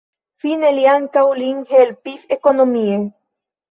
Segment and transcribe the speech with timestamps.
[0.45, 3.03] Fine li ankaŭ lin helpis ekonomie.